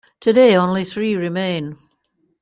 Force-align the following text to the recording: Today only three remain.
Today 0.19 0.55
only 0.55 0.83
three 0.83 1.15
remain. 1.15 1.77